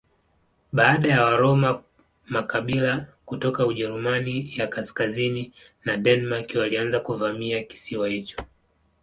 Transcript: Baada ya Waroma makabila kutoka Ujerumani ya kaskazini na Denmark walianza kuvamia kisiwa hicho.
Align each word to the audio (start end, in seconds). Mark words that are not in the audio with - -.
Baada 0.73 1.09
ya 1.09 1.23
Waroma 1.25 1.83
makabila 2.25 3.07
kutoka 3.25 3.65
Ujerumani 3.67 4.53
ya 4.57 4.67
kaskazini 4.67 5.53
na 5.85 5.97
Denmark 5.97 6.53
walianza 6.55 6.99
kuvamia 6.99 7.63
kisiwa 7.63 8.07
hicho. 8.07 8.37